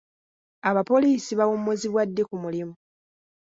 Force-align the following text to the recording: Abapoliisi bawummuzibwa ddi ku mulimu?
Abapoliisi 0.69 1.31
bawummuzibwa 1.39 2.01
ddi 2.07 2.23
ku 2.27 2.35
mulimu? 2.43 2.73